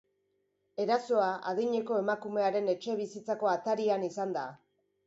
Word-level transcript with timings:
Erasoa 0.85 1.27
adineko 1.51 2.01
emakumearen 2.05 2.73
etxebizitzako 2.77 3.53
atarian 3.57 4.09
izan 4.13 4.37
da. 4.41 4.51